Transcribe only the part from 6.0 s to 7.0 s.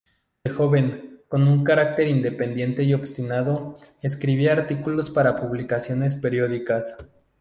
periódicas.